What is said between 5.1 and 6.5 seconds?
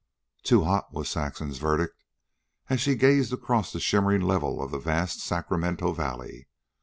Sacramento Valley.